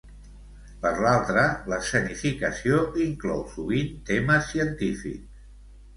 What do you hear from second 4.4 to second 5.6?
científics.